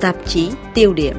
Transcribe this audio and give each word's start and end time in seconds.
tạp 0.00 0.16
chí 0.26 0.50
tiêu 0.74 0.92
điểm. 0.94 1.16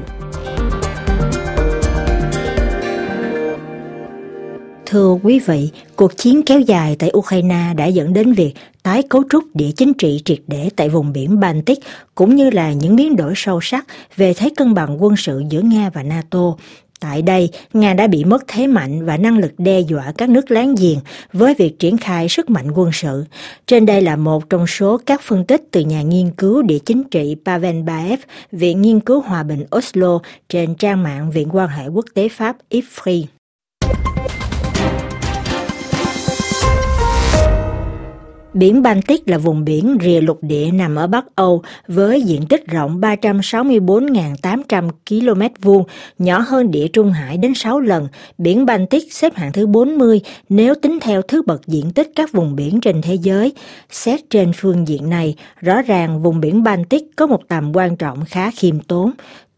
Thưa 4.86 5.18
quý 5.22 5.38
vị, 5.38 5.70
cuộc 5.96 6.16
chiến 6.16 6.42
kéo 6.46 6.60
dài 6.60 6.96
tại 6.98 7.10
Ukraine 7.16 7.74
đã 7.76 7.86
dẫn 7.86 8.12
đến 8.12 8.32
việc 8.32 8.54
tái 8.82 9.02
cấu 9.02 9.22
trúc 9.30 9.44
địa 9.54 9.70
chính 9.76 9.94
trị 9.94 10.22
triệt 10.24 10.38
để 10.46 10.70
tại 10.76 10.88
vùng 10.88 11.12
biển 11.12 11.40
Baltic 11.40 11.78
cũng 12.14 12.36
như 12.36 12.50
là 12.50 12.72
những 12.72 12.96
biến 12.96 13.16
đổi 13.16 13.32
sâu 13.36 13.60
sắc 13.62 13.86
về 14.16 14.34
thế 14.34 14.50
cân 14.56 14.74
bằng 14.74 15.02
quân 15.02 15.16
sự 15.16 15.42
giữa 15.48 15.60
Nga 15.60 15.90
và 15.94 16.02
NATO. 16.02 16.54
Tại 17.02 17.22
đây, 17.22 17.50
Nga 17.72 17.94
đã 17.94 18.06
bị 18.06 18.24
mất 18.24 18.44
thế 18.46 18.66
mạnh 18.66 19.04
và 19.04 19.16
năng 19.16 19.38
lực 19.38 19.52
đe 19.58 19.80
dọa 19.80 20.12
các 20.18 20.28
nước 20.28 20.50
láng 20.50 20.74
giềng 20.74 20.98
với 21.32 21.54
việc 21.54 21.78
triển 21.78 21.96
khai 21.96 22.28
sức 22.28 22.50
mạnh 22.50 22.70
quân 22.74 22.90
sự. 22.92 23.24
Trên 23.66 23.86
đây 23.86 24.00
là 24.00 24.16
một 24.16 24.50
trong 24.50 24.66
số 24.66 25.00
các 25.06 25.20
phân 25.22 25.44
tích 25.44 25.62
từ 25.70 25.80
nhà 25.80 26.02
nghiên 26.02 26.30
cứu 26.30 26.62
địa 26.62 26.78
chính 26.78 27.04
trị 27.04 27.36
Pavel 27.44 27.82
Baev, 27.82 28.20
Viện 28.52 28.82
Nghiên 28.82 29.00
cứu 29.00 29.20
Hòa 29.20 29.42
bình 29.42 29.64
Oslo 29.76 30.18
trên 30.48 30.74
trang 30.74 31.02
mạng 31.02 31.30
Viện 31.30 31.48
quan 31.52 31.68
hệ 31.68 31.86
quốc 31.86 32.06
tế 32.14 32.28
Pháp 32.28 32.56
IFRI. 32.70 33.24
Biển 38.54 38.82
Baltic 38.82 39.28
là 39.28 39.38
vùng 39.38 39.64
biển 39.64 39.96
rìa 40.02 40.20
lục 40.20 40.38
địa 40.42 40.70
nằm 40.72 40.96
ở 40.96 41.06
Bắc 41.06 41.24
Âu 41.34 41.62
với 41.88 42.22
diện 42.22 42.46
tích 42.48 42.66
rộng 42.66 43.00
364.800 43.00 44.90
km 45.08 45.42
vuông, 45.62 45.84
nhỏ 46.18 46.38
hơn 46.38 46.70
địa 46.70 46.88
Trung 46.88 47.12
Hải 47.12 47.36
đến 47.36 47.54
6 47.54 47.80
lần. 47.80 48.08
Biển 48.38 48.66
Baltic 48.66 49.12
xếp 49.12 49.34
hạng 49.34 49.52
thứ 49.52 49.66
40 49.66 50.20
nếu 50.48 50.74
tính 50.74 50.98
theo 51.00 51.22
thứ 51.22 51.42
bậc 51.42 51.66
diện 51.66 51.92
tích 51.92 52.10
các 52.14 52.32
vùng 52.32 52.56
biển 52.56 52.80
trên 52.80 53.02
thế 53.02 53.14
giới. 53.14 53.52
Xét 53.90 54.20
trên 54.30 54.52
phương 54.56 54.88
diện 54.88 55.10
này, 55.10 55.34
rõ 55.60 55.82
ràng 55.82 56.22
vùng 56.22 56.40
biển 56.40 56.62
Baltic 56.62 57.02
có 57.16 57.26
một 57.26 57.48
tầm 57.48 57.76
quan 57.76 57.96
trọng 57.96 58.24
khá 58.24 58.50
khiêm 58.50 58.80
tốn. 58.80 59.12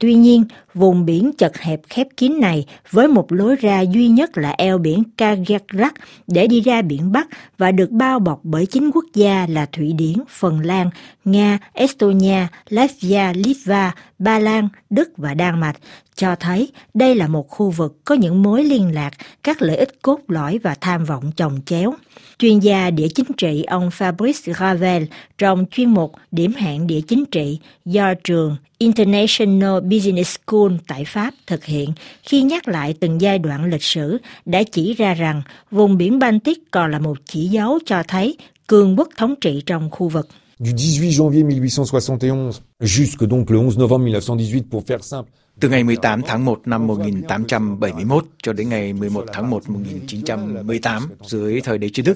Tuy 0.05 0.15
nhiên, 0.15 0.45
vùng 0.75 1.05
biển 1.07 1.33
chật 1.39 1.59
hẹp 1.59 1.81
khép 1.89 2.07
kín 2.17 2.41
này 2.41 2.67
với 2.91 3.09
một 3.09 3.33
lối 3.33 3.57
ra 3.57 3.81
duy 3.81 4.09
nhất 4.09 4.39
là 4.39 4.51
eo 4.51 4.79
biển 4.79 5.03
Skagerrak 5.19 5.95
để 6.27 6.47
đi 6.47 6.61
ra 6.61 6.83
biển 6.83 7.13
Bắc 7.13 7.29
và 7.59 7.73
được 7.73 7.91
bao 7.91 8.19
bọc 8.19 8.41
bởi 8.43 8.67
chín 8.67 8.91
quốc 8.95 9.05
gia 9.15 9.47
là 9.51 9.67
Thụy 9.67 9.93
Điển, 9.93 10.15
Phần 10.29 10.61
Lan, 10.61 10.91
Nga, 11.25 11.59
Estonia, 11.73 12.47
Latvia, 12.69 13.33
Litva, 13.35 13.95
Ba 14.19 14.39
Lan, 14.39 14.69
Đức 14.91 15.09
và 15.17 15.35
Đan 15.35 15.61
Mạch, 15.61 15.77
cho 16.15 16.37
thấy 16.41 16.69
đây 16.95 17.15
là 17.15 17.29
một 17.29 17.49
khu 17.49 17.71
vực 17.71 18.05
có 18.05 18.15
những 18.15 18.43
mối 18.43 18.65
liên 18.65 18.95
lạc, 18.95 19.11
các 19.43 19.63
lợi 19.63 19.77
ích 19.77 20.03
cốt 20.03 20.21
lõi 20.29 20.59
và 20.63 20.75
tham 20.81 21.05
vọng 21.05 21.33
chồng 21.37 21.59
chéo. 21.67 21.95
Chuyên 22.39 22.59
gia 22.59 22.91
địa 22.91 23.09
chính 23.15 23.33
trị 23.37 23.63
ông 23.63 23.89
Fabrice 23.89 24.53
Ravel 24.53 25.05
trong 25.39 25.65
chuyên 25.71 25.91
mục 25.91 26.13
Điểm 26.31 26.53
hẹn 26.57 26.87
địa 26.87 27.01
chính 27.01 27.25
trị 27.31 27.59
do 27.85 28.15
trường 28.25 28.57
International 28.85 29.81
Business 29.81 30.37
School 30.39 30.73
tại 30.89 31.05
Pháp 31.05 31.35
thực 31.47 31.65
hiện 31.65 31.93
khi 32.23 32.43
nhắc 32.43 32.69
lại 32.69 32.95
từng 33.01 33.21
giai 33.21 33.39
đoạn 33.39 33.65
lịch 33.65 33.83
sử 33.83 34.19
đã 34.45 34.63
chỉ 34.63 34.95
ra 34.95 35.15
rằng 35.15 35.43
vùng 35.71 35.97
biển 35.97 36.19
Baltic 36.19 36.59
còn 36.71 36.91
là 36.91 36.99
một 36.99 37.19
chỉ 37.25 37.49
dấu 37.49 37.79
cho 37.87 38.03
thấy 38.09 38.37
cường 38.67 38.99
quốc 38.99 39.09
thống 39.17 39.35
trị 39.41 39.63
trong 39.67 39.91
khu 39.91 40.09
vực. 40.09 40.29
Du 40.59 40.73
18 40.73 41.11
janvier 41.11 41.45
1871 41.45 42.55
jusque 42.81 43.27
donc 43.27 43.51
le 43.51 43.57
11 43.57 43.79
novembre 43.79 44.05
1918 44.05 44.63
pour 44.71 44.83
faire 44.87 45.03
simple 45.03 45.44
từ 45.61 45.69
ngày 45.69 45.85
18 45.85 46.23
tháng 46.23 46.45
1 46.45 46.61
năm 46.65 46.87
1871 46.87 48.25
cho 48.43 48.53
đến 48.53 48.69
ngày 48.69 48.93
11 48.93 49.25
tháng 49.33 49.51
1 49.51 49.69
1918 49.69 51.03
dưới 51.23 51.61
thời 51.61 51.79
đế 51.79 51.89
chế 51.89 52.03
Đức, 52.03 52.15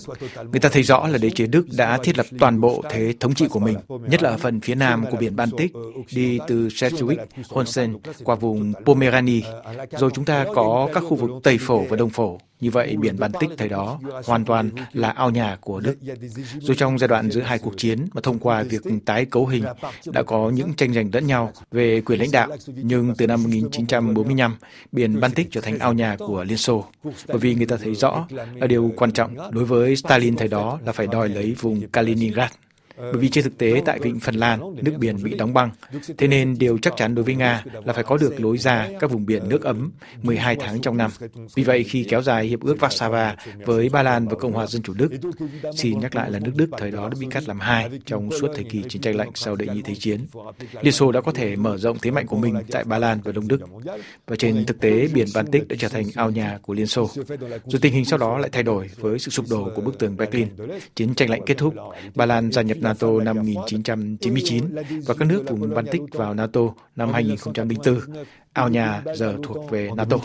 người 0.52 0.60
ta 0.60 0.68
thấy 0.68 0.82
rõ 0.82 1.06
là 1.06 1.18
đế 1.18 1.30
chế 1.30 1.46
Đức 1.46 1.66
đã 1.76 1.98
thiết 2.02 2.18
lập 2.18 2.26
toàn 2.38 2.60
bộ 2.60 2.82
thế 2.90 3.14
thống 3.20 3.34
trị 3.34 3.46
của 3.50 3.60
mình, 3.60 3.76
nhất 3.88 4.22
là 4.22 4.30
ở 4.30 4.36
phần 4.36 4.60
phía 4.60 4.74
nam 4.74 5.04
của 5.10 5.16
biển 5.16 5.36
Baltic, 5.36 5.72
đi 6.14 6.38
từ 6.48 6.68
Schleswig, 6.68 7.16
Holstein 7.48 7.96
qua 8.24 8.34
vùng 8.34 8.72
Pomerania, 8.84 9.40
rồi 9.90 10.10
chúng 10.14 10.24
ta 10.24 10.46
có 10.54 10.88
các 10.94 11.00
khu 11.08 11.16
vực 11.16 11.30
Tây 11.42 11.58
Phổ 11.60 11.84
và 11.84 11.96
Đông 11.96 12.10
Phổ. 12.10 12.38
Như 12.60 12.70
vậy, 12.70 12.96
biển 12.96 13.18
Baltic 13.18 13.50
thời 13.58 13.68
đó 13.68 14.00
hoàn 14.24 14.44
toàn 14.44 14.70
là 14.92 15.10
ao 15.10 15.30
nhà 15.30 15.56
của 15.60 15.80
Đức. 15.80 15.96
Rồi 16.60 16.76
trong 16.76 16.98
giai 16.98 17.08
đoạn 17.08 17.30
giữa 17.30 17.40
hai 17.40 17.58
cuộc 17.58 17.76
chiến 17.76 18.06
mà 18.12 18.20
thông 18.20 18.38
qua 18.38 18.62
việc 18.62 18.82
tái 19.04 19.24
cấu 19.24 19.46
hình 19.46 19.64
đã 20.04 20.22
có 20.22 20.50
những 20.50 20.74
tranh 20.74 20.92
giành 20.92 21.10
lẫn 21.12 21.26
nhau 21.26 21.52
về 21.70 22.00
quyền 22.00 22.20
lãnh 22.20 22.30
đạo, 22.32 22.48
nhưng 22.66 23.14
từ 23.18 23.26
năm 23.26 23.42
1945, 23.42 24.56
biển 24.92 25.20
Baltic 25.20 25.48
trở 25.50 25.60
thành 25.60 25.78
ao 25.78 25.92
nhà 25.92 26.16
của 26.18 26.44
Liên 26.44 26.58
Xô, 26.58 26.84
bởi 27.04 27.38
vì 27.38 27.54
người 27.54 27.66
ta 27.66 27.76
thấy 27.76 27.94
rõ 27.94 28.26
là 28.54 28.66
điều 28.66 28.92
quan 28.96 29.12
trọng 29.12 29.36
đối 29.50 29.64
với 29.64 29.96
Stalin 29.96 30.36
thời 30.36 30.48
đó 30.48 30.78
là 30.86 30.92
phải 30.92 31.06
đòi 31.06 31.28
lấy 31.28 31.54
vùng 31.60 31.88
Kaliningrad. 31.88 32.50
Bởi 32.98 33.12
vì 33.18 33.28
trên 33.28 33.44
thực 33.44 33.58
tế 33.58 33.82
tại 33.84 33.98
vịnh 33.98 34.20
Phần 34.20 34.34
Lan, 34.34 34.60
nước 34.82 34.92
biển 34.98 35.22
bị 35.22 35.34
đóng 35.34 35.54
băng. 35.54 35.70
Thế 36.18 36.28
nên 36.28 36.58
điều 36.58 36.78
chắc 36.78 36.96
chắn 36.96 37.14
đối 37.14 37.24
với 37.24 37.34
Nga 37.34 37.64
là 37.84 37.92
phải 37.92 38.04
có 38.04 38.16
được 38.16 38.40
lối 38.40 38.58
ra 38.58 38.88
các 39.00 39.10
vùng 39.10 39.26
biển 39.26 39.48
nước 39.48 39.62
ấm 39.62 39.90
12 40.22 40.56
tháng 40.56 40.80
trong 40.80 40.96
năm. 40.96 41.10
Vì 41.54 41.62
vậy 41.62 41.84
khi 41.84 42.04
kéo 42.08 42.22
dài 42.22 42.46
hiệp 42.46 42.60
ước 42.60 42.76
Warsaw 42.80 43.34
với 43.64 43.88
Ba 43.88 44.02
Lan 44.02 44.28
và 44.28 44.34
Cộng 44.34 44.52
hòa 44.52 44.66
Dân 44.66 44.82
chủ 44.82 44.94
Đức, 44.94 45.12
xin 45.76 45.98
nhắc 45.98 46.16
lại 46.16 46.30
là 46.30 46.38
nước 46.38 46.52
Đức 46.56 46.70
thời 46.78 46.90
đó 46.90 47.08
đã 47.08 47.14
bị 47.20 47.26
cắt 47.30 47.48
làm 47.48 47.60
hai 47.60 47.90
trong 48.06 48.30
suốt 48.40 48.48
thời 48.54 48.64
kỳ 48.64 48.82
chiến 48.88 49.02
tranh 49.02 49.16
lạnh 49.16 49.30
sau 49.34 49.56
đệ 49.56 49.66
nhị 49.66 49.82
thế 49.82 49.94
chiến. 49.94 50.26
Liên 50.82 50.92
Xô 50.92 51.12
đã 51.12 51.20
có 51.20 51.32
thể 51.32 51.56
mở 51.56 51.76
rộng 51.76 51.98
thế 52.02 52.10
mạnh 52.10 52.26
của 52.26 52.36
mình 52.36 52.54
tại 52.70 52.84
Ba 52.84 52.98
Lan 52.98 53.20
và 53.24 53.32
Đông 53.32 53.48
Đức. 53.48 53.60
Và 54.26 54.36
trên 54.36 54.64
thực 54.66 54.80
tế, 54.80 55.08
biển 55.14 55.26
Baltic 55.34 55.68
đã 55.68 55.76
trở 55.78 55.88
thành 55.88 56.04
ao 56.14 56.30
nhà 56.30 56.58
của 56.62 56.74
Liên 56.74 56.86
Xô. 56.86 57.10
Rồi 57.66 57.80
tình 57.80 57.92
hình 57.92 58.04
sau 58.04 58.18
đó 58.18 58.38
lại 58.38 58.50
thay 58.52 58.62
đổi 58.62 58.90
với 58.96 59.18
sự 59.18 59.30
sụp 59.30 59.46
đổ 59.50 59.70
của 59.76 59.82
bức 59.82 59.98
tường 59.98 60.16
Berlin. 60.16 60.48
Chiến 60.94 61.14
tranh 61.14 61.30
lạnh 61.30 61.42
kết 61.46 61.58
thúc, 61.58 61.74
Ba 62.14 62.26
Lan 62.26 62.52
gia 62.52 62.62
nhập 62.62 62.78
NATO 62.88 63.08
năm 63.24 63.36
1999 63.36 64.64
và 65.06 65.14
các 65.18 65.28
nước 65.28 65.44
vùng 65.50 65.74
Baltic 65.74 66.02
vào 66.12 66.34
NATO 66.34 66.60
năm 66.96 67.12
2004. 67.12 68.00
Ao 68.52 68.68
nhà 68.68 69.02
giờ 69.14 69.36
thuộc 69.42 69.70
về 69.70 69.90
NATO. 69.96 70.16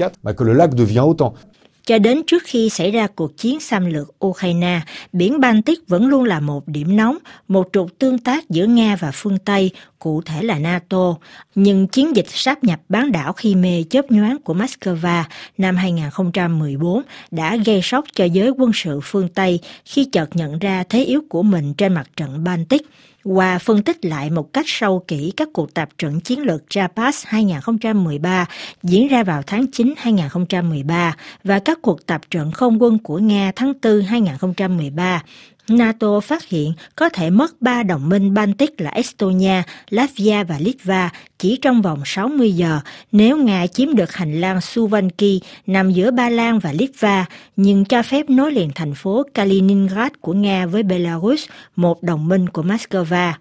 Cho 1.86 1.98
đến 1.98 2.22
trước 2.28 2.44
khi 2.46 2.70
xảy 2.70 2.92
ra 2.92 3.08
cuộc 3.08 3.38
chiến 3.38 3.60
xâm 3.60 3.86
lược 3.86 4.26
Ukraine, 4.26 4.82
biển 5.14 5.40
Baltic 5.40 5.80
vẫn 5.88 6.08
luôn 6.08 6.24
là 6.24 6.40
một 6.40 6.68
điểm 6.68 6.96
nóng, 6.96 7.18
một 7.48 7.70
trục 7.74 8.00
tương 8.00 8.20
tác 8.20 8.50
giữa 8.50 8.66
Nga 8.66 8.96
và 8.96 9.12
phương 9.14 9.38
Tây, 9.46 9.72
cụ 10.04 10.22
thể 10.22 10.44
là 10.44 10.60
NATO. 10.60 11.16
Nhưng 11.56 11.88
chiến 11.88 12.16
dịch 12.16 12.30
sáp 12.30 12.64
nhập 12.64 12.80
bán 12.90 13.12
đảo 13.12 13.34
khi 13.34 13.56
mê 13.56 13.84
chớp 13.90 14.12
nhoáng 14.12 14.38
của 14.44 14.54
Moscow 14.54 15.24
năm 15.58 15.76
2014 15.76 17.02
đã 17.32 17.56
gây 17.56 17.82
sốc 17.82 18.06
cho 18.14 18.26
giới 18.26 18.50
quân 18.50 18.72
sự 18.74 19.00
phương 19.04 19.28
Tây 19.28 19.60
khi 19.86 20.06
chợt 20.06 20.36
nhận 20.36 20.60
ra 20.60 20.84
thế 20.90 21.04
yếu 21.04 21.22
của 21.30 21.44
mình 21.44 21.74
trên 21.74 21.94
mặt 21.94 22.08
trận 22.16 22.44
Baltic 22.44 22.82
qua 23.24 23.58
phân 23.58 23.84
tích 23.84 24.06
lại 24.06 24.30
một 24.30 24.54
cách 24.54 24.66
sâu 24.68 25.04
kỹ 25.08 25.34
các 25.38 25.50
cuộc 25.54 25.74
tập 25.74 25.90
trận 25.98 26.20
chiến 26.20 26.40
lược 26.42 26.64
Japas 26.70 27.24
2013 27.26 28.46
diễn 28.84 29.08
ra 29.08 29.24
vào 29.24 29.42
tháng 29.48 29.72
9 29.72 29.94
2013 29.98 31.16
và 31.44 31.60
các 31.60 31.80
cuộc 31.82 32.06
tập 32.06 32.22
trận 32.32 32.52
không 32.52 32.82
quân 32.82 33.00
của 33.00 33.18
Nga 33.18 33.52
tháng 33.56 33.74
4 33.84 34.02
2013, 34.02 35.24
NATO 35.70 36.20
phát 36.20 36.48
hiện 36.48 36.74
có 36.96 37.10
thể 37.10 37.30
mất 37.30 37.62
ba 37.62 37.84
đồng 37.84 38.10
minh 38.10 38.34
Baltic 38.34 38.82
là 38.82 38.90
Estonia, 38.90 39.62
Latvia 39.90 40.44
và 40.44 40.60
Litva 40.60 41.10
chỉ 41.44 41.58
trong 41.62 41.82
vòng 41.82 42.02
60 42.06 42.52
giờ 42.52 42.80
nếu 43.12 43.38
Nga 43.38 43.68
chiếm 43.68 43.96
được 43.96 44.14
hành 44.14 44.42
lang 44.42 44.58
Suwalki 44.58 45.40
nằm 45.68 45.92
giữa 45.92 46.12
Ba 46.12 46.30
Lan 46.30 46.60
và 46.60 46.72
Litva, 46.72 47.26
nhưng 47.56 47.86
cho 47.86 48.04
phép 48.04 48.30
nối 48.30 48.52
liền 48.52 48.70
thành 48.76 48.96
phố 48.96 49.24
Kaliningrad 49.34 50.12
của 50.22 50.34
Nga 50.34 50.66
với 50.66 50.84
Belarus, 50.84 51.46
một 51.76 52.04
đồng 52.04 52.28
minh 52.28 52.50
của 52.50 52.64
Moscow. 52.64 53.34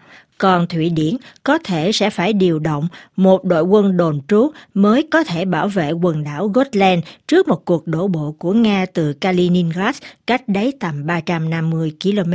Còn 0.42 0.66
Thụy 0.66 0.90
Điển 0.90 1.16
có 1.42 1.58
thể 1.64 1.92
sẽ 1.92 2.10
phải 2.10 2.32
điều 2.32 2.58
động 2.58 2.88
một 3.16 3.44
đội 3.44 3.62
quân 3.62 3.96
đồn 3.96 4.20
trú 4.28 4.50
mới 4.74 5.08
có 5.10 5.24
thể 5.24 5.44
bảo 5.44 5.68
vệ 5.68 5.92
quần 5.92 6.24
đảo 6.24 6.48
Gotland 6.48 7.04
trước 7.28 7.48
một 7.48 7.64
cuộc 7.64 7.86
đổ 7.86 8.08
bộ 8.08 8.34
của 8.38 8.52
Nga 8.52 8.86
từ 8.92 9.12
Kaliningrad 9.12 9.96
cách 10.26 10.48
đấy 10.48 10.72
tầm 10.80 11.06
350 11.06 11.92
km 12.02 12.32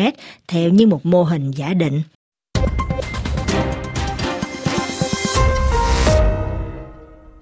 theo 0.47 0.69
như 0.69 0.87
một 0.87 1.05
mô 1.05 1.23
hình 1.23 1.51
giả 1.51 1.73
định. 1.73 2.01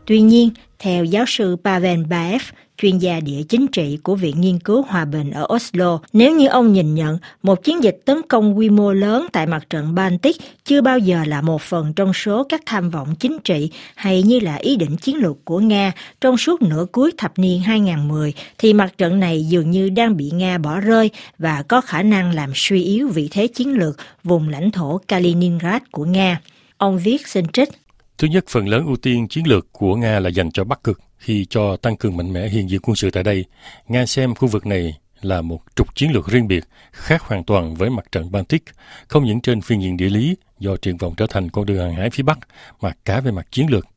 Tuy 0.05 0.21
nhiên, 0.21 0.49
theo 0.79 1.03
giáo 1.03 1.25
sư 1.27 1.55
Pavel 1.63 2.03
Baev, 2.03 2.41
chuyên 2.77 2.97
gia 2.97 3.19
địa 3.19 3.43
chính 3.49 3.67
trị 3.67 3.97
của 4.03 4.15
Viện 4.15 4.41
Nghiên 4.41 4.59
cứu 4.59 4.81
Hòa 4.81 5.05
bình 5.05 5.31
ở 5.31 5.47
Oslo, 5.53 5.99
nếu 6.13 6.35
như 6.35 6.47
ông 6.47 6.73
nhìn 6.73 6.95
nhận 6.95 7.17
một 7.43 7.63
chiến 7.63 7.83
dịch 7.83 8.01
tấn 8.05 8.21
công 8.27 8.57
quy 8.57 8.69
mô 8.69 8.93
lớn 8.93 9.27
tại 9.31 9.47
mặt 9.47 9.69
trận 9.69 9.95
Baltic 9.95 10.37
chưa 10.65 10.81
bao 10.81 10.99
giờ 10.99 11.23
là 11.27 11.41
một 11.41 11.61
phần 11.61 11.93
trong 11.93 12.13
số 12.13 12.43
các 12.43 12.61
tham 12.65 12.89
vọng 12.89 13.15
chính 13.19 13.37
trị 13.43 13.69
hay 13.95 14.23
như 14.23 14.39
là 14.39 14.55
ý 14.55 14.75
định 14.75 14.97
chiến 14.97 15.17
lược 15.17 15.45
của 15.45 15.59
Nga 15.59 15.91
trong 16.21 16.37
suốt 16.37 16.61
nửa 16.61 16.85
cuối 16.91 17.11
thập 17.17 17.39
niên 17.39 17.61
2010, 17.61 18.33
thì 18.57 18.73
mặt 18.73 18.97
trận 18.97 19.19
này 19.19 19.45
dường 19.47 19.71
như 19.71 19.89
đang 19.89 20.17
bị 20.17 20.31
Nga 20.33 20.57
bỏ 20.57 20.79
rơi 20.79 21.09
và 21.39 21.63
có 21.67 21.81
khả 21.81 22.03
năng 22.03 22.35
làm 22.35 22.51
suy 22.55 22.83
yếu 22.83 23.07
vị 23.07 23.27
thế 23.31 23.47
chiến 23.47 23.73
lược 23.73 23.97
vùng 24.23 24.49
lãnh 24.49 24.71
thổ 24.71 25.01
Kaliningrad 25.07 25.81
của 25.91 26.05
Nga. 26.05 26.41
Ông 26.77 26.99
viết 26.99 27.27
xin 27.27 27.47
trích 27.47 27.69
Thứ 28.17 28.27
nhất, 28.27 28.45
phần 28.47 28.67
lớn 28.67 28.85
ưu 28.85 28.95
tiên 28.95 29.27
chiến 29.27 29.47
lược 29.47 29.71
của 29.71 29.95
Nga 29.95 30.19
là 30.19 30.29
dành 30.29 30.51
cho 30.51 30.63
Bắc 30.63 30.83
Cực. 30.83 30.99
Khi 31.17 31.45
cho 31.49 31.77
tăng 31.77 31.97
cường 31.97 32.17
mạnh 32.17 32.33
mẽ 32.33 32.47
hiện 32.47 32.69
diện 32.69 32.79
quân 32.83 32.95
sự 32.95 33.11
tại 33.11 33.23
đây, 33.23 33.45
Nga 33.87 34.05
xem 34.05 34.35
khu 34.35 34.47
vực 34.47 34.65
này 34.65 34.97
là 35.21 35.41
một 35.41 35.59
trục 35.75 35.95
chiến 35.95 36.11
lược 36.11 36.27
riêng 36.27 36.47
biệt, 36.47 36.63
khác 36.91 37.21
hoàn 37.21 37.43
toàn 37.43 37.75
với 37.75 37.89
mặt 37.89 38.11
trận 38.11 38.31
Baltic, 38.31 38.63
không 39.07 39.25
những 39.25 39.41
trên 39.41 39.61
phiên 39.61 39.81
diện 39.81 39.97
địa 39.97 40.09
lý 40.09 40.35
do 40.59 40.77
triển 40.77 40.97
vọng 40.97 41.13
trở 41.17 41.27
thành 41.29 41.49
con 41.49 41.65
đường 41.65 41.77
hàng 41.77 41.95
hải 41.95 42.09
phía 42.09 42.23
Bắc, 42.23 42.39
mà 42.81 42.91
cả 43.05 43.19
về 43.19 43.31
mặt 43.31 43.47
chiến 43.51 43.67
lược. 43.69 43.87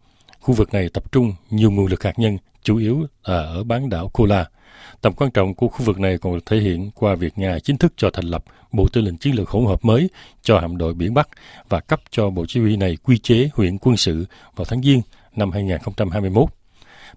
Khu 0.40 0.54
vực 0.54 0.74
này 0.74 0.88
tập 0.94 1.12
trung 1.12 1.34
nhiều 1.50 1.70
nguồn 1.70 1.86
lực 1.86 2.02
hạt 2.02 2.18
nhân, 2.18 2.38
chủ 2.62 2.76
yếu 2.76 3.06
là 3.24 3.38
ở 3.38 3.64
bán 3.64 3.88
đảo 3.88 4.08
Kola. 4.08 4.46
Tầm 5.00 5.12
quan 5.12 5.30
trọng 5.30 5.54
của 5.54 5.68
khu 5.68 5.84
vực 5.84 6.00
này 6.00 6.18
còn 6.18 6.34
được 6.34 6.46
thể 6.46 6.56
hiện 6.56 6.90
qua 6.94 7.14
việc 7.14 7.38
Nga 7.38 7.58
chính 7.58 7.78
thức 7.78 7.92
cho 7.96 8.10
thành 8.10 8.24
lập 8.24 8.44
Bộ 8.72 8.88
Tư 8.92 9.00
lệnh 9.00 9.16
Chiến 9.16 9.34
lược 9.34 9.48
hỗn 9.48 9.66
hợp 9.66 9.84
mới 9.84 10.10
cho 10.42 10.58
hạm 10.58 10.76
đội 10.76 10.94
biển 10.94 11.14
Bắc 11.14 11.28
và 11.68 11.80
cấp 11.80 12.00
cho 12.10 12.30
Bộ 12.30 12.44
Chỉ 12.48 12.60
huy 12.60 12.76
này 12.76 12.96
quy 12.96 13.18
chế 13.18 13.48
huyện 13.54 13.78
quân 13.78 13.96
sự 13.96 14.24
vào 14.56 14.64
tháng 14.64 14.82
Giêng 14.82 15.00
năm 15.36 15.50
2021. 15.50 16.48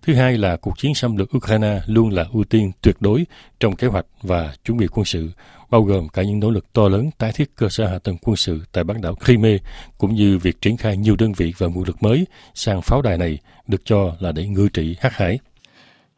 Thứ 0.01 0.13
hai 0.13 0.37
là 0.37 0.57
cuộc 0.57 0.77
chiến 0.77 0.95
xâm 0.95 1.17
lược 1.17 1.37
Ukraine 1.37 1.81
luôn 1.85 2.09
là 2.09 2.25
ưu 2.33 2.43
tiên 2.43 2.71
tuyệt 2.81 2.95
đối 2.99 3.25
trong 3.59 3.75
kế 3.75 3.87
hoạch 3.87 4.05
và 4.21 4.53
chuẩn 4.65 4.77
bị 4.77 4.87
quân 4.87 5.05
sự, 5.05 5.29
bao 5.69 5.83
gồm 5.83 6.09
cả 6.09 6.23
những 6.23 6.39
nỗ 6.39 6.49
lực 6.49 6.73
to 6.73 6.89
lớn 6.89 7.09
tái 7.17 7.31
thiết 7.35 7.55
cơ 7.55 7.69
sở 7.69 7.87
hạ 7.87 7.99
tầng 7.99 8.17
quân 8.21 8.35
sự 8.35 8.61
tại 8.71 8.83
bán 8.83 9.01
đảo 9.01 9.15
Crimea, 9.15 9.57
cũng 9.97 10.15
như 10.15 10.37
việc 10.37 10.61
triển 10.61 10.77
khai 10.77 10.97
nhiều 10.97 11.15
đơn 11.15 11.33
vị 11.33 11.53
và 11.57 11.67
nguồn 11.67 11.83
lực 11.83 12.03
mới 12.03 12.25
sang 12.53 12.81
pháo 12.81 13.01
đài 13.01 13.17
này 13.17 13.37
được 13.67 13.81
cho 13.85 14.15
là 14.19 14.31
để 14.31 14.47
ngư 14.47 14.69
trị 14.73 14.95
hắc 14.99 15.13
hải. 15.13 15.39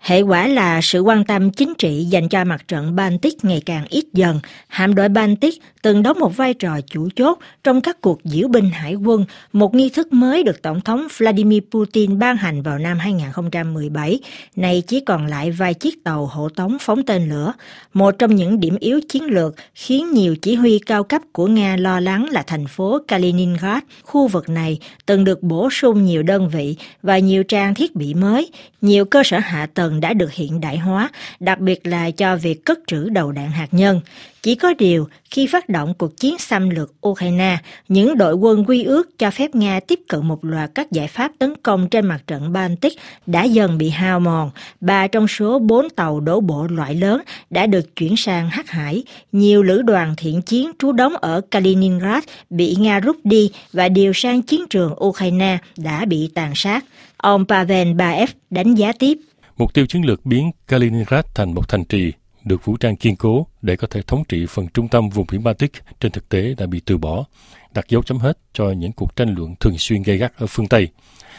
Hệ 0.04 0.22
quả 0.22 0.48
là 0.48 0.82
sự 0.82 1.00
quan 1.00 1.24
tâm 1.24 1.52
chính 1.52 1.74
trị 1.78 2.04
dành 2.04 2.30
cho 2.30 2.44
mặt 2.44 2.68
trận 2.68 2.96
Baltic 2.96 3.46
ngày 3.46 3.62
càng 3.66 3.86
ít 3.90 4.06
dần. 4.14 4.40
Hạm 4.68 4.96
đội 4.96 5.10
Baltic 5.10 5.62
từng 5.82 6.04
đóng 6.04 6.20
một 6.20 6.38
vai 6.38 6.54
trò 6.54 6.80
chủ 6.88 7.10
chốt 7.16 7.40
trong 7.64 7.82
các 7.82 8.02
cuộc 8.02 8.20
diễu 8.24 8.48
binh 8.48 8.70
hải 8.70 8.96
quân, 8.96 9.26
một 9.54 9.76
nghi 9.76 9.90
thức 9.90 10.14
mới 10.14 10.44
được 10.44 10.62
Tổng 10.62 10.82
thống 10.82 11.08
Vladimir 11.18 11.64
Putin 11.72 12.20
ban 12.20 12.38
hành 12.38 12.62
vào 12.62 12.78
năm 12.78 13.00
2017. 13.00 14.20
Nay 14.56 14.84
chỉ 14.88 15.00
còn 15.00 15.26
lại 15.26 15.52
vài 15.52 15.74
chiếc 15.74 16.04
tàu 16.04 16.26
hộ 16.26 16.50
tống 16.50 16.78
phóng 16.80 17.04
tên 17.04 17.30
lửa. 17.30 17.54
Một 17.94 18.12
trong 18.20 18.36
những 18.36 18.60
điểm 18.60 18.76
yếu 18.80 19.00
chiến 19.10 19.24
lược 19.24 19.56
khiến 19.76 20.12
nhiều 20.12 20.36
chỉ 20.42 20.56
huy 20.56 20.80
cao 20.80 21.04
cấp 21.04 21.22
của 21.32 21.48
Nga 21.48 21.76
lo 21.76 22.00
lắng 22.00 22.30
là 22.32 22.44
thành 22.48 22.68
phố 22.68 23.00
Kaliningrad. 23.08 23.84
Khu 24.04 24.28
vực 24.28 24.50
này 24.50 24.80
từng 25.06 25.24
được 25.24 25.44
bổ 25.44 25.70
sung 25.70 26.06
nhiều 26.06 26.24
đơn 26.24 26.50
vị 26.50 26.76
và 27.02 27.18
nhiều 27.18 27.44
trang 27.44 27.76
thiết 27.76 27.96
bị 27.96 28.14
mới, 28.14 28.52
nhiều 28.82 29.06
cơ 29.06 29.24
sở 29.26 29.40
hạ 29.40 29.68
tầng 29.74 29.93
đã 30.02 30.14
được 30.14 30.34
hiện 30.34 30.62
đại 30.62 30.78
hóa, 30.78 31.10
đặc 31.40 31.60
biệt 31.60 31.88
là 31.88 32.12
cho 32.12 32.36
việc 32.38 32.66
cất 32.66 32.80
trữ 32.88 33.10
đầu 33.10 33.32
đạn 33.32 33.52
hạt 33.52 33.68
nhân. 33.72 34.02
Chỉ 34.42 34.56
có 34.56 34.74
điều, 34.74 35.08
khi 35.32 35.48
phát 35.48 35.70
động 35.70 35.94
cuộc 35.98 36.18
chiến 36.18 36.38
xâm 36.38 36.70
lược 36.70 37.08
Ukraine, 37.08 37.58
những 37.88 38.18
đội 38.18 38.34
quân 38.34 38.66
quy 38.66 38.84
ước 38.84 39.20
cho 39.20 39.32
phép 39.32 39.56
Nga 39.56 39.80
tiếp 39.80 40.00
cận 40.08 40.28
một 40.28 40.46
loạt 40.46 40.72
các 40.76 40.92
giải 40.92 41.08
pháp 41.08 41.32
tấn 41.40 41.54
công 41.64 41.90
trên 41.90 42.06
mặt 42.06 42.20
trận 42.28 42.54
Baltic 42.54 42.94
đã 43.26 43.44
dần 43.44 43.78
bị 43.78 43.90
hao 43.90 44.20
mòn. 44.20 44.52
Ba 44.82 45.08
trong 45.08 45.28
số 45.28 45.60
bốn 45.60 45.90
tàu 45.90 46.20
đổ 46.20 46.40
bộ 46.40 46.68
loại 46.68 46.96
lớn 46.96 47.22
đã 47.50 47.66
được 47.66 47.96
chuyển 47.96 48.18
sang 48.18 48.50
Hắc 48.50 48.70
Hải. 48.70 49.04
Nhiều 49.32 49.64
lữ 49.64 49.82
đoàn 49.82 50.14
thiện 50.18 50.42
chiến 50.42 50.72
trú 50.80 50.92
đóng 50.92 51.18
ở 51.18 51.42
Kaliningrad 51.52 52.24
bị 52.50 52.76
Nga 52.80 53.00
rút 53.00 53.18
đi 53.24 53.52
và 53.74 53.90
điều 53.90 54.14
sang 54.14 54.42
chiến 54.42 54.62
trường 54.70 55.04
Ukraine 55.04 55.58
đã 55.78 56.06
bị 56.06 56.30
tàn 56.34 56.52
sát. 56.56 56.86
Ông 57.18 57.46
Pavel 57.46 57.94
Baev 57.94 58.30
đánh 58.50 58.76
giá 58.76 58.92
tiếp. 59.00 59.18
Mục 59.58 59.74
tiêu 59.74 59.86
chiến 59.86 60.06
lược 60.06 60.26
biến 60.26 60.52
Kaliningrad 60.68 61.26
thành 61.34 61.54
một 61.54 61.70
thành 61.70 61.86
trì 61.86 62.14
được 62.44 62.66
vũ 62.66 62.78
trang 62.78 62.96
kiên 62.96 63.16
cố 63.16 63.48
để 63.62 63.76
có 63.76 63.88
thể 63.88 64.02
thống 64.02 64.24
trị 64.30 64.46
phần 64.50 64.68
trung 64.68 64.88
tâm 64.88 65.10
vùng 65.10 65.26
biển 65.32 65.44
Baltic 65.44 65.72
trên 66.00 66.12
thực 66.12 66.30
tế 66.30 66.56
đã 66.58 66.66
bị 66.66 66.82
từ 66.86 66.98
bỏ, 66.98 67.26
đặt 67.74 67.86
dấu 67.90 68.04
chấm 68.04 68.18
hết 68.18 68.38
cho 68.54 68.72
những 68.72 68.92
cuộc 68.92 69.16
tranh 69.16 69.36
luận 69.38 69.56
thường 69.60 69.78
xuyên 69.78 70.04
gây 70.04 70.18
gắt 70.18 70.38
ở 70.38 70.48
phương 70.48 70.68
Tây. 70.68 70.88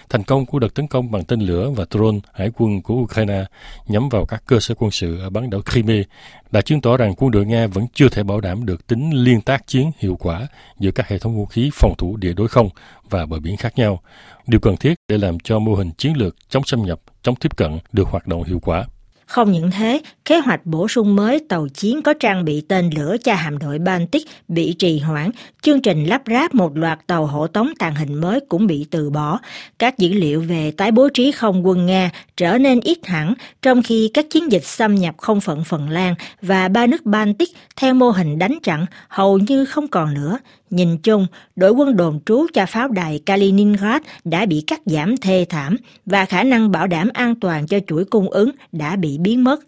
Thành 0.09 0.23
công 0.23 0.47
của 0.47 0.59
đợt 0.59 0.75
tấn 0.75 0.87
công 0.87 1.11
bằng 1.11 1.25
tên 1.25 1.41
lửa 1.41 1.71
và 1.71 1.85
drone 1.91 2.19
hải 2.35 2.51
quân 2.55 2.83
của 2.83 2.95
Ukraine 2.95 3.45
nhắm 3.87 4.09
vào 4.09 4.27
các 4.27 4.43
cơ 4.47 4.61
sở 4.61 4.75
quân 4.79 4.91
sự 4.91 5.19
ở 5.19 5.31
bán 5.31 5.51
đảo 5.51 5.63
Crimea 5.63 6.03
đã 6.51 6.61
chứng 6.61 6.81
tỏ 6.81 6.97
rằng 6.97 7.15
quân 7.17 7.31
đội 7.31 7.47
Nga 7.47 7.67
vẫn 7.67 7.87
chưa 7.95 8.09
thể 8.09 8.23
bảo 8.23 8.41
đảm 8.41 8.67
được 8.67 8.87
tính 8.87 9.11
liên 9.15 9.41
tác 9.41 9.67
chiến 9.67 9.91
hiệu 9.99 10.17
quả 10.21 10.47
giữa 10.79 10.91
các 10.91 11.09
hệ 11.09 11.19
thống 11.19 11.37
vũ 11.37 11.47
khí 11.47 11.71
phòng 11.75 11.95
thủ 11.99 12.17
địa 12.17 12.33
đối 12.33 12.49
không 12.49 12.69
và 13.11 13.27
bờ 13.27 13.41
biển 13.41 13.57
khác 13.57 13.79
nhau, 13.79 14.01
điều 14.47 14.61
cần 14.61 14.77
thiết 14.77 14.95
để 15.09 15.19
làm 15.19 15.41
cho 15.41 15.59
mô 15.59 15.75
hình 15.75 15.91
chiến 15.99 16.17
lược 16.17 16.37
chống 16.49 16.65
xâm 16.65 16.83
nhập, 16.83 17.01
chống 17.25 17.37
tiếp 17.37 17.57
cận 17.57 17.79
được 17.93 18.09
hoạt 18.09 18.27
động 18.27 18.43
hiệu 18.43 18.59
quả. 18.63 18.85
Không 19.27 19.53
những 19.53 19.71
thế, 19.71 20.01
kế 20.25 20.39
hoạch 20.39 20.67
bổ 20.67 20.89
sung 20.89 21.17
mới 21.17 21.41
tàu 21.49 21.69
chiến 21.69 22.03
có 22.03 22.15
trang 22.21 22.45
bị 22.45 22.61
tên 22.61 22.91
lửa 22.97 23.17
cho 23.25 23.35
hạm 23.35 23.59
đội 23.59 23.79
Baltic 23.79 24.27
bị 24.49 24.73
trì 24.73 24.99
hoãn, 24.99 25.31
chương 25.63 25.81
trình 25.81 26.05
lắp 26.05 26.23
ráp 26.27 26.55
một 26.55 26.77
loạt 26.77 27.07
tàu 27.07 27.27
hộ 27.27 27.47
tống 27.47 27.73
tàng 27.79 27.95
hình 27.95 28.15
mới 28.15 28.41
cũng 28.49 28.67
bị 28.67 28.87
từ 28.91 29.11
bỏ. 29.11 29.41
Các 29.79 29.99
dữ 29.99 30.09
liệu 30.13 30.41
về 30.41 30.71
tái 30.71 30.91
bố 30.91 31.09
trí 31.09 31.33
không 31.33 31.67
quân 31.67 31.87
Nga 31.87 32.11
trở 32.37 32.59
nên 32.59 32.81
ít 32.81 32.99
hẳn, 33.07 33.35
trong 33.63 33.83
khi 33.83 34.11
các 34.15 34.27
chiến 34.31 34.53
dịch 34.53 34.65
xâm 34.65 34.95
nhập 34.95 35.15
không 35.19 35.41
phận 35.41 35.65
Phần 35.65 35.89
Lan 35.89 36.15
và 36.43 36.69
ba 36.69 36.87
nước 36.87 37.07
Baltic 37.07 37.49
theo 37.77 37.95
mô 37.95 38.11
hình 38.11 38.39
đánh 38.39 38.59
chặn 38.63 38.87
hầu 39.09 39.39
như 39.39 39.65
không 39.65 39.89
còn 39.89 40.15
nữa. 40.15 40.39
Nhìn 40.71 40.99
chung, 40.99 41.27
đội 41.57 41.71
quân 41.71 41.97
đồn 41.97 42.21
trú 42.27 42.47
cho 42.53 42.67
pháo 42.67 42.89
đài 42.89 43.21
Kaliningrad 43.27 44.03
đã 44.25 44.47
bị 44.47 44.65
cắt 44.67 44.81
giảm 44.87 45.17
thê 45.17 45.47
thảm 45.49 45.77
và 46.07 46.25
khả 46.25 46.43
năng 46.43 46.71
bảo 46.71 46.87
đảm 46.87 47.09
an 47.15 47.35
toàn 47.41 47.67
cho 47.67 47.79
chuỗi 47.87 48.05
cung 48.05 48.31
ứng 48.31 48.51
đã 48.73 48.97
bị 48.97 49.19
biến 49.19 49.45
mất. 49.45 49.61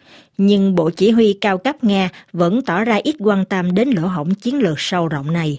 Nhưng 0.46 0.74
Bộ 0.74 0.90
Chỉ 0.90 1.10
huy 1.10 1.32
cao 1.40 1.58
cấp 1.58 1.84
Nga 1.84 2.08
vẫn 2.32 2.62
tỏ 2.62 2.84
ra 2.84 3.00
ít 3.04 3.16
quan 3.18 3.44
tâm 3.44 3.74
đến 3.74 3.88
lỗ 3.88 4.06
hổng 4.06 4.34
chiến 4.34 4.58
lược 4.58 4.80
sâu 4.80 5.08
rộng 5.08 5.32
này. 5.32 5.58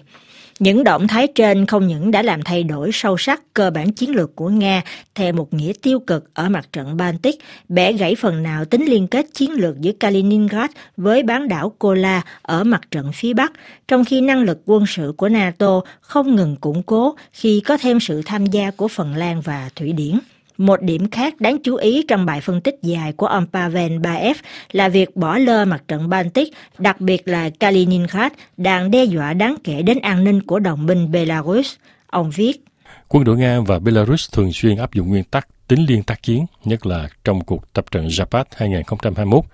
Những 0.58 0.84
động 0.84 1.08
thái 1.08 1.26
trên 1.34 1.66
không 1.66 1.86
những 1.86 2.10
đã 2.10 2.22
làm 2.22 2.42
thay 2.42 2.62
đổi 2.62 2.90
sâu 2.92 3.16
sắc 3.16 3.42
cơ 3.54 3.70
bản 3.70 3.92
chiến 3.92 4.10
lược 4.10 4.36
của 4.36 4.48
Nga 4.48 4.82
theo 5.14 5.32
một 5.32 5.54
nghĩa 5.54 5.72
tiêu 5.82 6.00
cực 6.00 6.34
ở 6.34 6.48
mặt 6.48 6.68
trận 6.72 6.96
Baltic, 6.96 7.38
bẻ 7.68 7.92
gãy 7.92 8.14
phần 8.14 8.42
nào 8.42 8.64
tính 8.64 8.84
liên 8.84 9.06
kết 9.06 9.26
chiến 9.34 9.52
lược 9.52 9.80
giữa 9.80 9.92
Kaliningrad 9.92 10.70
với 10.96 11.22
bán 11.22 11.48
đảo 11.48 11.72
Kola 11.78 12.22
ở 12.42 12.64
mặt 12.64 12.80
trận 12.90 13.12
phía 13.14 13.34
Bắc, 13.34 13.52
trong 13.88 14.04
khi 14.04 14.20
năng 14.20 14.42
lực 14.42 14.60
quân 14.66 14.84
sự 14.86 15.14
của 15.16 15.28
NATO 15.28 15.80
không 16.00 16.36
ngừng 16.36 16.56
củng 16.56 16.82
cố 16.82 17.14
khi 17.32 17.60
có 17.60 17.76
thêm 17.76 18.00
sự 18.00 18.22
tham 18.26 18.46
gia 18.46 18.70
của 18.70 18.88
Phần 18.88 19.16
Lan 19.16 19.40
và 19.40 19.70
Thụy 19.76 19.92
Điển. 19.92 20.18
Một 20.58 20.82
điểm 20.82 21.10
khác 21.10 21.40
đáng 21.40 21.58
chú 21.62 21.76
ý 21.76 22.04
trong 22.08 22.26
bài 22.26 22.40
phân 22.40 22.60
tích 22.60 22.78
dài 22.82 23.12
của 23.12 23.26
ông 23.26 23.46
Pavel 23.52 23.98
Baev 23.98 24.36
là 24.72 24.88
việc 24.88 25.16
bỏ 25.16 25.38
lơ 25.38 25.64
mặt 25.64 25.82
trận 25.88 26.08
Baltic, 26.08 26.52
đặc 26.78 27.00
biệt 27.00 27.28
là 27.28 27.50
Kaliningrad, 27.60 28.32
đang 28.56 28.90
đe 28.90 29.04
dọa 29.04 29.32
đáng 29.32 29.56
kể 29.64 29.82
đến 29.82 29.98
an 29.98 30.24
ninh 30.24 30.42
của 30.42 30.58
đồng 30.58 30.86
minh 30.86 31.10
Belarus. 31.10 31.74
Ông 32.06 32.30
viết, 32.30 32.64
Quân 33.08 33.24
đội 33.24 33.36
Nga 33.36 33.60
và 33.60 33.78
Belarus 33.78 34.28
thường 34.32 34.52
xuyên 34.52 34.76
áp 34.76 34.94
dụng 34.94 35.08
nguyên 35.08 35.24
tắc 35.24 35.48
tính 35.68 35.84
liên 35.88 36.02
tác 36.02 36.22
chiến, 36.22 36.46
nhất 36.64 36.86
là 36.86 37.08
trong 37.24 37.44
cuộc 37.44 37.72
tập 37.72 37.84
trận 37.90 38.06
Zapad 38.06 38.44
2021. 38.56 39.44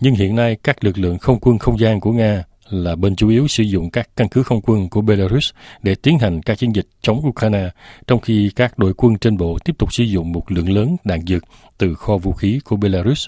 Nhưng 0.00 0.14
hiện 0.14 0.36
nay, 0.36 0.56
các 0.62 0.84
lực 0.84 0.98
lượng 0.98 1.18
không 1.18 1.38
quân 1.40 1.58
không 1.58 1.78
gian 1.78 2.00
của 2.00 2.12
Nga 2.12 2.44
là 2.82 2.96
bên 2.96 3.16
chủ 3.16 3.28
yếu 3.28 3.48
sử 3.48 3.62
dụng 3.62 3.90
các 3.90 4.08
căn 4.16 4.28
cứ 4.28 4.42
không 4.42 4.60
quân 4.62 4.88
của 4.88 5.00
Belarus 5.00 5.50
để 5.82 5.94
tiến 5.94 6.18
hành 6.18 6.42
các 6.42 6.58
chiến 6.58 6.74
dịch 6.74 6.86
chống 7.02 7.26
Ukraine, 7.26 7.70
trong 8.06 8.20
khi 8.20 8.50
các 8.56 8.78
đội 8.78 8.94
quân 8.96 9.18
trên 9.18 9.36
bộ 9.36 9.58
tiếp 9.64 9.72
tục 9.78 9.92
sử 9.92 10.04
dụng 10.04 10.32
một 10.32 10.52
lượng 10.52 10.72
lớn 10.72 10.96
đạn 11.04 11.20
dược 11.26 11.44
từ 11.78 11.94
kho 11.94 12.16
vũ 12.16 12.32
khí 12.32 12.60
của 12.64 12.76
Belarus. 12.76 13.26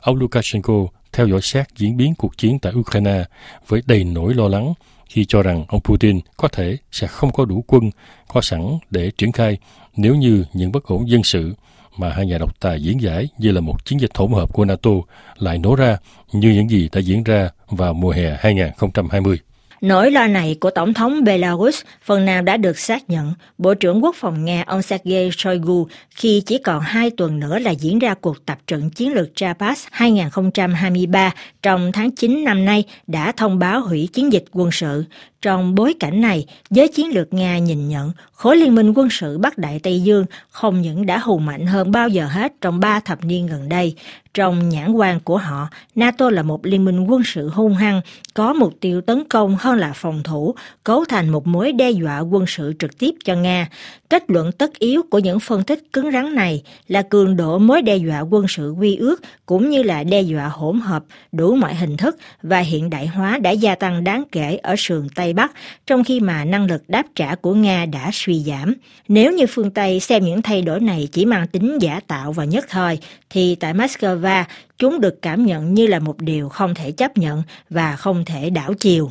Ông 0.00 0.16
Lukashenko 0.16 0.86
theo 1.12 1.26
dõi 1.26 1.40
sát 1.42 1.68
diễn 1.76 1.96
biến 1.96 2.14
cuộc 2.14 2.38
chiến 2.38 2.58
tại 2.58 2.72
Ukraine 2.76 3.24
với 3.68 3.82
đầy 3.86 4.04
nỗi 4.04 4.34
lo 4.34 4.48
lắng 4.48 4.74
khi 5.08 5.24
cho 5.24 5.42
rằng 5.42 5.64
ông 5.68 5.80
Putin 5.80 6.20
có 6.36 6.48
thể 6.48 6.76
sẽ 6.92 7.06
không 7.06 7.32
có 7.32 7.44
đủ 7.44 7.64
quân 7.66 7.90
có 8.28 8.40
sẵn 8.40 8.78
để 8.90 9.10
triển 9.18 9.32
khai 9.32 9.58
nếu 9.96 10.14
như 10.14 10.44
những 10.52 10.72
bất 10.72 10.84
ổn 10.84 11.10
dân 11.10 11.22
sự 11.22 11.54
mà 11.98 12.10
hai 12.10 12.26
nhà 12.26 12.38
độc 12.38 12.60
tài 12.60 12.82
diễn 12.82 13.00
giải 13.00 13.28
như 13.38 13.52
là 13.52 13.60
một 13.60 13.84
chiến 13.84 14.00
dịch 14.00 14.10
hỗn 14.14 14.32
hợp 14.32 14.52
của 14.52 14.64
NATO 14.64 14.90
lại 15.38 15.58
nổ 15.58 15.74
ra 15.74 15.98
như 16.32 16.50
những 16.50 16.70
gì 16.70 16.88
đã 16.92 17.00
diễn 17.00 17.24
ra 17.24 17.48
vào 17.68 17.94
mùa 17.94 18.10
hè 18.10 18.36
2020. 18.40 19.38
Nỗi 19.80 20.10
lo 20.10 20.26
này 20.26 20.56
của 20.60 20.70
Tổng 20.70 20.94
thống 20.94 21.24
Belarus 21.24 21.80
phần 22.02 22.24
nào 22.24 22.42
đã 22.42 22.56
được 22.56 22.78
xác 22.78 23.10
nhận. 23.10 23.32
Bộ 23.58 23.74
trưởng 23.74 24.04
Quốc 24.04 24.16
phòng 24.18 24.44
Nga 24.44 24.64
ông 24.66 24.82
Sergei 24.82 25.30
Shoigu 25.32 25.86
khi 26.10 26.42
chỉ 26.46 26.58
còn 26.58 26.80
hai 26.80 27.10
tuần 27.10 27.40
nữa 27.40 27.58
là 27.58 27.70
diễn 27.70 27.98
ra 27.98 28.14
cuộc 28.14 28.46
tập 28.46 28.58
trận 28.66 28.90
chiến 28.90 29.12
lược 29.12 29.28
Trapas 29.34 29.86
2023 29.90 31.34
trong 31.62 31.92
tháng 31.92 32.10
9 32.10 32.44
năm 32.44 32.64
nay 32.64 32.84
đã 33.06 33.32
thông 33.32 33.58
báo 33.58 33.80
hủy 33.80 34.08
chiến 34.12 34.32
dịch 34.32 34.44
quân 34.52 34.70
sự. 34.72 35.04
Trong 35.46 35.74
bối 35.74 35.94
cảnh 36.00 36.20
này, 36.20 36.46
giới 36.70 36.88
chiến 36.88 37.14
lược 37.14 37.34
Nga 37.34 37.58
nhìn 37.58 37.88
nhận 37.88 38.12
khối 38.32 38.56
liên 38.56 38.74
minh 38.74 38.92
quân 38.96 39.08
sự 39.10 39.38
Bắc 39.38 39.58
Đại 39.58 39.80
Tây 39.82 40.02
Dương 40.02 40.26
không 40.50 40.82
những 40.82 41.06
đã 41.06 41.18
hùng 41.18 41.46
mạnh 41.46 41.66
hơn 41.66 41.90
bao 41.90 42.08
giờ 42.08 42.26
hết 42.26 42.52
trong 42.60 42.80
ba 42.80 43.00
thập 43.00 43.24
niên 43.24 43.46
gần 43.46 43.68
đây. 43.68 43.94
Trong 44.34 44.68
nhãn 44.68 44.92
quan 44.92 45.20
của 45.20 45.36
họ, 45.36 45.68
NATO 45.94 46.30
là 46.30 46.42
một 46.42 46.66
liên 46.66 46.84
minh 46.84 47.06
quân 47.06 47.22
sự 47.24 47.48
hung 47.48 47.74
hăng, 47.74 48.00
có 48.34 48.52
mục 48.52 48.74
tiêu 48.80 49.00
tấn 49.00 49.24
công 49.28 49.56
hơn 49.60 49.78
là 49.78 49.92
phòng 49.94 50.22
thủ, 50.22 50.54
cấu 50.84 51.04
thành 51.04 51.28
một 51.28 51.46
mối 51.46 51.72
đe 51.72 51.90
dọa 51.90 52.20
quân 52.20 52.44
sự 52.48 52.72
trực 52.78 52.98
tiếp 52.98 53.10
cho 53.24 53.34
Nga. 53.34 53.68
Kết 54.10 54.30
luận 54.30 54.52
tất 54.52 54.78
yếu 54.78 55.02
của 55.10 55.18
những 55.18 55.40
phân 55.40 55.62
tích 55.62 55.92
cứng 55.92 56.12
rắn 56.12 56.34
này 56.34 56.62
là 56.88 57.02
cường 57.02 57.36
độ 57.36 57.58
mối 57.58 57.82
đe 57.82 57.96
dọa 57.96 58.20
quân 58.20 58.48
sự 58.48 58.70
quy 58.70 58.96
ước 58.96 59.22
cũng 59.46 59.70
như 59.70 59.82
là 59.82 60.04
đe 60.04 60.22
dọa 60.22 60.48
hỗn 60.48 60.80
hợp 60.80 61.04
đủ 61.32 61.54
mọi 61.54 61.74
hình 61.74 61.96
thức 61.96 62.16
và 62.42 62.58
hiện 62.58 62.90
đại 62.90 63.06
hóa 63.06 63.38
đã 63.38 63.50
gia 63.50 63.74
tăng 63.74 64.04
đáng 64.04 64.24
kể 64.32 64.58
ở 64.62 64.74
sườn 64.78 65.08
Tây 65.14 65.32
Bắc, 65.32 65.52
trong 65.86 66.04
khi 66.04 66.20
mà 66.20 66.44
năng 66.44 66.66
lực 66.66 66.82
đáp 66.88 67.06
trả 67.14 67.34
của 67.34 67.54
Nga 67.54 67.86
đã 67.86 68.10
suy 68.12 68.42
giảm. 68.46 68.74
Nếu 69.08 69.32
như 69.32 69.46
phương 69.46 69.70
Tây 69.70 70.00
xem 70.00 70.24
những 70.24 70.42
thay 70.42 70.62
đổi 70.62 70.80
này 70.80 71.08
chỉ 71.12 71.24
mang 71.24 71.46
tính 71.46 71.78
giả 71.80 72.00
tạo 72.06 72.32
và 72.32 72.44
nhất 72.44 72.64
thời, 72.68 72.98
thì 73.30 73.54
tại 73.54 73.74
Moscow 73.74 74.44
chúng 74.78 75.00
được 75.00 75.22
cảm 75.22 75.46
nhận 75.46 75.74
như 75.74 75.86
là 75.86 75.98
một 75.98 76.18
điều 76.18 76.48
không 76.48 76.74
thể 76.74 76.90
chấp 76.92 77.18
nhận 77.18 77.42
và 77.70 77.96
không 77.96 78.24
thể 78.24 78.50
đảo 78.50 78.74
chiều. 78.74 79.10